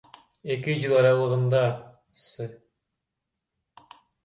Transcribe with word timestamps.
Эки 0.53 0.73
жыл 0.83 0.95
аралыгында 1.01 1.61
С. 2.23 2.49